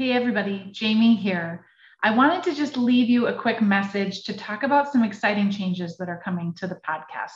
Hey, 0.00 0.12
everybody, 0.12 0.66
Jamie 0.70 1.14
here. 1.14 1.66
I 2.02 2.16
wanted 2.16 2.42
to 2.44 2.54
just 2.54 2.78
leave 2.78 3.10
you 3.10 3.26
a 3.26 3.38
quick 3.38 3.60
message 3.60 4.24
to 4.24 4.34
talk 4.34 4.62
about 4.62 4.90
some 4.90 5.04
exciting 5.04 5.50
changes 5.50 5.98
that 5.98 6.08
are 6.08 6.22
coming 6.24 6.54
to 6.54 6.66
the 6.66 6.80
podcast. 6.88 7.32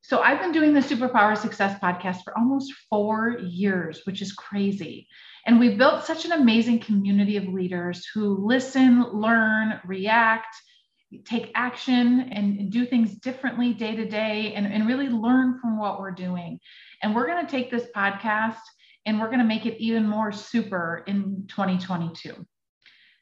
So, 0.00 0.18
I've 0.18 0.40
been 0.40 0.50
doing 0.50 0.74
the 0.74 0.80
Superpower 0.80 1.38
Success 1.38 1.78
podcast 1.78 2.24
for 2.24 2.36
almost 2.36 2.72
four 2.88 3.38
years, 3.38 4.00
which 4.06 4.22
is 4.22 4.32
crazy. 4.32 5.06
And 5.46 5.60
we've 5.60 5.78
built 5.78 6.04
such 6.04 6.24
an 6.24 6.32
amazing 6.32 6.80
community 6.80 7.36
of 7.36 7.44
leaders 7.44 8.04
who 8.12 8.44
listen, 8.44 9.04
learn, 9.12 9.78
react, 9.86 10.56
take 11.24 11.52
action, 11.54 12.28
and, 12.32 12.72
do 12.72 12.86
things 12.86 13.14
differently 13.20 13.72
day 13.72 13.94
to 13.94 14.08
day 14.08 14.54
and, 14.54 14.66
and 14.66 14.88
really 14.88 15.08
learn 15.08 15.60
from 15.60 15.78
what 15.78 16.00
we're 16.00 16.10
doing. 16.10 16.58
And 17.04 17.14
we're 17.14 17.28
going 17.28 17.46
to 17.46 17.50
take 17.52 17.70
this 17.70 17.86
podcast 17.94 18.58
and 19.06 19.20
we're 19.20 19.28
going 19.28 19.38
to 19.38 19.44
make 19.44 19.66
it 19.66 19.80
even 19.82 20.06
more 20.08 20.32
super 20.32 21.02
in 21.06 21.46
2022. 21.48 22.34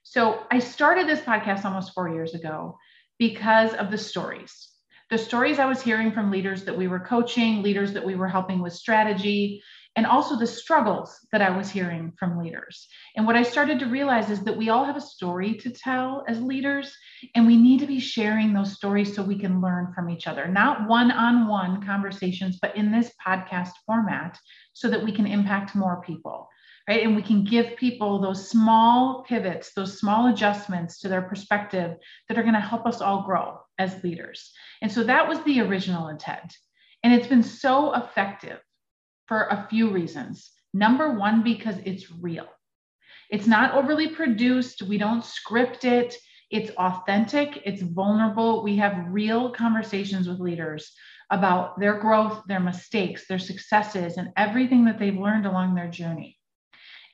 So 0.03 0.43
I 0.51 0.59
started 0.59 1.07
this 1.07 1.21
podcast 1.21 1.65
almost 1.65 1.93
four 1.93 2.09
years 2.09 2.35
ago 2.35 2.79
because 3.19 3.75
of 3.75 3.91
the 3.91 3.99
stories. 3.99 4.69
The 5.11 5.19
stories 5.19 5.59
I 5.59 5.67
was 5.67 5.81
hearing 5.81 6.13
from 6.13 6.31
leaders 6.31 6.65
that 6.65 6.77
we 6.77 6.89
were 6.89 7.01
coaching, 7.01 7.63
leaders 7.63 7.93
that 7.93 8.05
we 8.05 8.15
were 8.15 8.29
helping 8.29 8.61
with 8.61 8.73
strategy, 8.73 9.63
and 9.99 10.07
also 10.07 10.37
the 10.37 10.47
struggles 10.47 11.19
that 11.33 11.43
I 11.43 11.51
was 11.51 11.69
hearing 11.69 12.13
from 12.21 12.39
leaders. 12.39 12.87
And 13.17 13.27
what 13.27 13.35
I 13.35 13.43
started 13.43 13.81
to 13.81 13.87
realize 13.87 14.31
is 14.31 14.45
that 14.45 14.57
we 14.57 14.69
all 14.69 14.85
have 14.85 14.97
a 14.97 15.01
story 15.01 15.55
to 15.55 15.71
tell 15.71 16.23
as 16.29 16.41
leaders, 16.41 16.97
and 17.35 17.49
we 17.49 17.57
need 17.57 17.81
to 17.81 17.87
be 17.89 17.99
sharing 17.99 18.53
those 18.53 18.75
stories 18.75 19.13
so 19.13 19.25
we 19.25 19.41
can 19.41 19.61
learn 19.61 19.93
from 19.93 20.09
each 20.09 20.29
other, 20.29 20.47
not 20.47 20.89
one 20.89 21.11
on 21.11 21.49
one 21.49 21.85
conversations, 21.85 22.61
but 22.63 22.77
in 22.77 22.93
this 22.93 23.11
podcast 23.27 23.73
format 23.87 24.39
so 24.73 24.89
that 24.89 25.03
we 25.03 25.11
can 25.11 25.27
impact 25.27 25.75
more 25.75 26.01
people. 26.03 26.49
Right. 26.89 27.03
And 27.03 27.17
we 27.17 27.23
can 27.23 27.43
give 27.45 27.77
people 27.77 28.21
those 28.21 28.49
small 28.49 29.25
pivots, 29.29 29.73
those 29.75 29.99
small 29.99 30.33
adjustments 30.33 31.01
to 31.01 31.09
their 31.09 31.23
perspective 31.23 31.97
that 32.29 32.39
are 32.39 32.43
going 32.43 32.55
to 32.55 32.61
help 32.61 32.87
us 32.87 33.01
all 33.01 33.25
grow 33.25 33.59
as 33.79 34.03
leaders. 34.05 34.53
And 34.81 34.93
so 34.93 35.03
that 35.03 35.29
was 35.29 35.43
the 35.43 35.61
original 35.61 36.07
intent. 36.07 36.57
And 37.03 37.13
it's 37.13 37.27
been 37.27 37.43
so 37.43 37.95
effective 37.95 38.61
for 39.29 39.43
a 39.45 39.67
few 39.71 39.91
reasons. 39.91 40.51
Number 40.75 41.13
one, 41.13 41.43
because 41.43 41.77
it's 41.85 42.11
real. 42.11 42.49
It's 43.31 43.47
not 43.47 43.75
overly 43.75 44.09
produced. 44.09 44.83
We 44.83 44.99
don't 44.99 45.25
script 45.25 45.85
it. 45.85 46.17
It's 46.51 46.71
authentic. 46.77 47.61
It's 47.65 47.83
vulnerable. 47.83 48.63
We 48.63 48.77
have 48.77 49.07
real 49.09 49.53
conversations 49.53 50.27
with 50.27 50.41
leaders 50.41 50.93
about 51.31 51.79
their 51.79 51.99
growth, 51.99 52.43
their 52.49 52.61
mistakes, 52.61 53.27
their 53.29 53.39
successes, 53.39 54.17
and 54.17 54.31
everything 54.37 54.87
that 54.87 54.99
they've 54.99 55.15
learned 55.15 55.45
along 55.45 55.75
their 55.75 55.91
journey. 55.91 56.39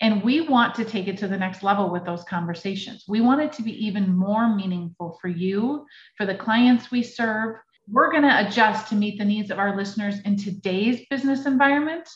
And 0.00 0.22
we 0.22 0.40
want 0.40 0.74
to 0.76 0.84
take 0.84 1.08
it 1.08 1.18
to 1.18 1.28
the 1.28 1.36
next 1.36 1.62
level 1.62 1.90
with 1.90 2.04
those 2.04 2.24
conversations. 2.24 3.04
We 3.08 3.20
want 3.20 3.40
it 3.40 3.52
to 3.54 3.62
be 3.62 3.86
even 3.86 4.14
more 4.14 4.54
meaningful 4.54 5.18
for 5.20 5.28
you, 5.28 5.86
for 6.16 6.26
the 6.26 6.34
clients 6.34 6.90
we 6.90 7.02
serve, 7.02 7.56
we're 7.88 8.10
going 8.10 8.22
to 8.22 8.46
adjust 8.46 8.88
to 8.88 8.94
meet 8.94 9.18
the 9.18 9.24
needs 9.24 9.50
of 9.50 9.58
our 9.58 9.76
listeners 9.76 10.20
in 10.24 10.36
today's 10.36 11.04
business 11.10 11.46
environment. 11.46 12.08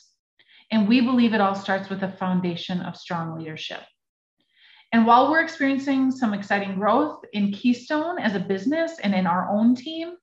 And 0.70 0.88
we 0.88 1.00
believe 1.00 1.34
it 1.34 1.40
all 1.40 1.54
starts 1.54 1.88
with 1.88 2.02
a 2.02 2.12
foundation 2.12 2.80
of 2.80 2.96
strong 2.96 3.38
leadership. 3.38 3.80
And 4.92 5.06
while 5.06 5.30
we're 5.30 5.42
experiencing 5.42 6.10
some 6.10 6.32
exciting 6.32 6.76
growth 6.76 7.22
in 7.32 7.52
Keystone 7.52 8.18
as 8.18 8.34
a 8.34 8.40
business 8.40 8.98
and 9.02 9.14
in 9.14 9.26
our 9.26 9.50
own 9.50 9.74
team, 9.74 10.14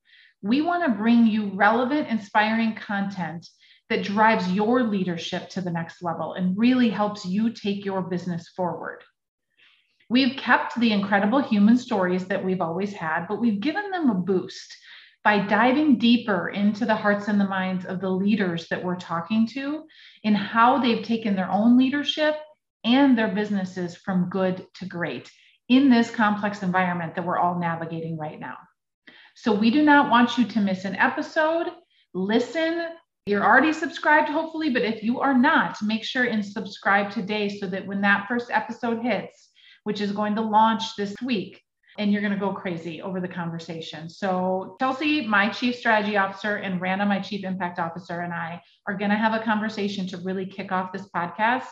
we 0.41 0.61
want 0.61 0.83
to 0.83 0.97
bring 0.97 1.27
you 1.27 1.51
relevant, 1.53 2.07
inspiring 2.07 2.75
content 2.75 3.47
that 3.89 4.03
drives 4.03 4.51
your 4.51 4.81
leadership 4.81 5.49
to 5.49 5.61
the 5.61 5.71
next 5.71 6.01
level 6.01 6.33
and 6.33 6.57
really 6.57 6.89
helps 6.89 7.25
you 7.25 7.51
take 7.51 7.85
your 7.85 8.01
business 8.01 8.49
forward. 8.49 9.03
We've 10.09 10.37
kept 10.37 10.79
the 10.79 10.91
incredible 10.91 11.41
human 11.41 11.77
stories 11.77 12.25
that 12.27 12.43
we've 12.43 12.61
always 12.61 12.93
had, 12.93 13.27
but 13.27 13.39
we've 13.39 13.59
given 13.59 13.91
them 13.91 14.09
a 14.09 14.15
boost 14.15 14.75
by 15.25 15.39
diving 15.39 15.97
deeper 15.97 16.49
into 16.49 16.85
the 16.85 16.95
hearts 16.95 17.27
and 17.27 17.41
the 17.41 17.47
minds 17.47 17.83
of 17.83 17.99
the 17.99 18.09
leaders 18.09 18.67
that 18.69 18.81
we're 18.81 18.95
talking 18.95 19.47
to 19.47 19.83
in 20.23 20.35
how 20.35 20.77
they've 20.77 21.03
taken 21.03 21.35
their 21.35 21.49
own 21.49 21.79
leadership 21.79 22.35
and 22.83 23.17
their 23.17 23.33
businesses 23.33 23.95
from 23.95 24.29
good 24.29 24.67
to 24.75 24.85
great 24.85 25.31
in 25.67 25.89
this 25.89 26.11
complex 26.11 26.61
environment 26.61 27.15
that 27.15 27.25
we're 27.25 27.39
all 27.39 27.59
navigating 27.59 28.19
right 28.19 28.39
now. 28.39 28.55
So, 29.35 29.51
we 29.51 29.71
do 29.71 29.83
not 29.83 30.11
want 30.11 30.37
you 30.37 30.45
to 30.45 30.61
miss 30.61 30.85
an 30.85 30.95
episode. 30.95 31.67
Listen. 32.13 32.85
You're 33.27 33.43
already 33.43 33.73
subscribed, 33.73 34.29
hopefully, 34.29 34.69
but 34.69 34.83
if 34.83 35.01
you 35.01 35.19
are 35.19 35.35
not, 35.35 35.81
make 35.81 36.03
sure 36.03 36.25
and 36.25 36.45
subscribe 36.45 37.09
today 37.09 37.49
so 37.49 37.65
that 37.65 37.87
when 37.87 38.01
that 38.01 38.27
first 38.27 38.51
episode 38.51 39.01
hits, 39.01 39.49
which 39.83 39.99
is 39.99 40.11
going 40.11 40.35
to 40.35 40.41
launch 40.41 40.95
this 40.95 41.15
week, 41.23 41.64
and 41.97 42.11
you're 42.11 42.21
going 42.21 42.33
to 42.33 42.39
go 42.39 42.53
crazy 42.53 43.01
over 43.01 43.21
the 43.21 43.27
conversation. 43.27 44.09
So, 44.09 44.75
Chelsea, 44.79 45.25
my 45.25 45.49
chief 45.49 45.75
strategy 45.75 46.17
officer, 46.17 46.57
and 46.57 46.81
Rana, 46.81 47.05
my 47.05 47.19
chief 47.19 47.43
impact 47.43 47.79
officer, 47.79 48.21
and 48.21 48.33
I 48.33 48.61
are 48.87 48.97
going 48.97 49.11
to 49.11 49.17
have 49.17 49.33
a 49.33 49.43
conversation 49.43 50.07
to 50.07 50.17
really 50.17 50.45
kick 50.45 50.71
off 50.71 50.91
this 50.91 51.07
podcast 51.15 51.67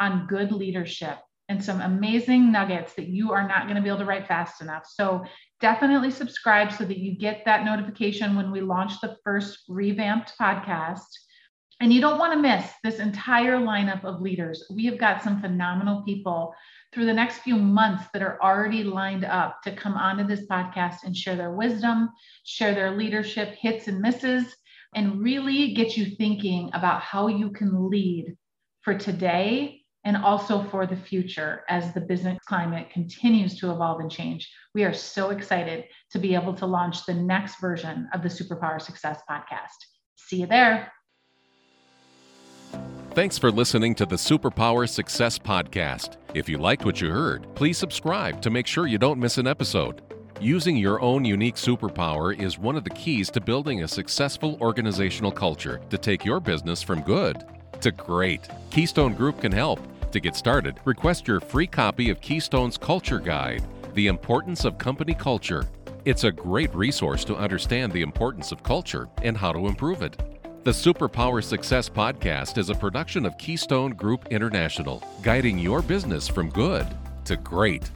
on 0.00 0.26
good 0.26 0.52
leadership 0.52 1.18
and 1.48 1.62
some 1.62 1.80
amazing 1.80 2.50
nuggets 2.50 2.94
that 2.94 3.08
you 3.08 3.32
are 3.32 3.46
not 3.46 3.64
going 3.64 3.76
to 3.76 3.82
be 3.82 3.88
able 3.88 3.98
to 3.98 4.04
write 4.04 4.26
fast 4.26 4.62
enough. 4.62 4.86
So, 4.86 5.24
definitely 5.60 6.10
subscribe 6.10 6.72
so 6.72 6.84
that 6.84 6.98
you 6.98 7.16
get 7.16 7.44
that 7.44 7.64
notification 7.64 8.36
when 8.36 8.50
we 8.50 8.60
launch 8.60 9.00
the 9.00 9.16
first 9.24 9.60
revamped 9.68 10.32
podcast. 10.40 11.06
And 11.80 11.92
you 11.92 12.00
don't 12.00 12.18
want 12.18 12.32
to 12.32 12.38
miss 12.38 12.64
this 12.82 13.00
entire 13.00 13.58
lineup 13.58 14.02
of 14.04 14.22
leaders. 14.22 14.64
We 14.70 14.86
have 14.86 14.98
got 14.98 15.22
some 15.22 15.40
phenomenal 15.40 16.02
people 16.04 16.54
through 16.92 17.04
the 17.04 17.12
next 17.12 17.40
few 17.40 17.56
months 17.56 18.04
that 18.12 18.22
are 18.22 18.40
already 18.42 18.82
lined 18.82 19.24
up 19.26 19.62
to 19.62 19.76
come 19.76 19.92
onto 19.92 20.26
this 20.26 20.46
podcast 20.46 21.04
and 21.04 21.14
share 21.14 21.36
their 21.36 21.52
wisdom, 21.52 22.08
share 22.44 22.74
their 22.74 22.96
leadership 22.96 23.54
hits 23.60 23.88
and 23.88 24.00
misses, 24.00 24.56
and 24.94 25.22
really 25.22 25.74
get 25.74 25.96
you 25.98 26.06
thinking 26.16 26.70
about 26.72 27.02
how 27.02 27.28
you 27.28 27.50
can 27.50 27.90
lead 27.90 28.34
for 28.80 28.96
today 28.96 29.82
and 30.04 30.16
also 30.16 30.62
for 30.62 30.86
the 30.86 30.96
future 30.96 31.64
as 31.68 31.92
the 31.92 32.00
business 32.00 32.38
climate 32.46 32.88
continues 32.90 33.58
to 33.58 33.70
evolve 33.70 34.00
and 34.00 34.10
change. 34.10 34.50
We 34.72 34.84
are 34.84 34.94
so 34.94 35.30
excited 35.30 35.84
to 36.12 36.18
be 36.18 36.34
able 36.34 36.54
to 36.54 36.64
launch 36.64 37.04
the 37.04 37.14
next 37.14 37.60
version 37.60 38.08
of 38.14 38.22
the 38.22 38.28
Superpower 38.28 38.80
Success 38.80 39.20
podcast. 39.28 39.76
See 40.14 40.40
you 40.40 40.46
there. 40.46 40.92
Thanks 43.16 43.38
for 43.38 43.50
listening 43.50 43.94
to 43.94 44.04
the 44.04 44.16
Superpower 44.16 44.86
Success 44.86 45.38
Podcast. 45.38 46.18
If 46.34 46.50
you 46.50 46.58
liked 46.58 46.84
what 46.84 47.00
you 47.00 47.08
heard, 47.08 47.46
please 47.54 47.78
subscribe 47.78 48.42
to 48.42 48.50
make 48.50 48.66
sure 48.66 48.86
you 48.86 48.98
don't 48.98 49.18
miss 49.18 49.38
an 49.38 49.46
episode. 49.46 50.02
Using 50.38 50.76
your 50.76 51.00
own 51.00 51.24
unique 51.24 51.54
superpower 51.54 52.38
is 52.38 52.58
one 52.58 52.76
of 52.76 52.84
the 52.84 52.90
keys 52.90 53.30
to 53.30 53.40
building 53.40 53.82
a 53.82 53.88
successful 53.88 54.58
organizational 54.60 55.32
culture 55.32 55.80
to 55.88 55.96
take 55.96 56.26
your 56.26 56.40
business 56.40 56.82
from 56.82 57.00
good 57.00 57.42
to 57.80 57.90
great. 57.90 58.50
Keystone 58.68 59.14
Group 59.14 59.40
can 59.40 59.50
help. 59.50 59.80
To 60.12 60.20
get 60.20 60.36
started, 60.36 60.78
request 60.84 61.26
your 61.26 61.40
free 61.40 61.66
copy 61.66 62.10
of 62.10 62.20
Keystone's 62.20 62.76
Culture 62.76 63.18
Guide 63.18 63.64
The 63.94 64.08
Importance 64.08 64.66
of 64.66 64.76
Company 64.76 65.14
Culture. 65.14 65.66
It's 66.04 66.24
a 66.24 66.30
great 66.30 66.74
resource 66.74 67.24
to 67.24 67.36
understand 67.36 67.92
the 67.92 68.02
importance 68.02 68.52
of 68.52 68.62
culture 68.62 69.08
and 69.22 69.38
how 69.38 69.52
to 69.52 69.68
improve 69.68 70.02
it. 70.02 70.20
The 70.66 70.72
Superpower 70.72 71.44
Success 71.44 71.88
Podcast 71.88 72.58
is 72.58 72.70
a 72.70 72.74
production 72.74 73.24
of 73.24 73.38
Keystone 73.38 73.92
Group 73.92 74.26
International, 74.32 75.00
guiding 75.22 75.60
your 75.60 75.80
business 75.80 76.26
from 76.26 76.50
good 76.50 76.84
to 77.26 77.36
great. 77.36 77.88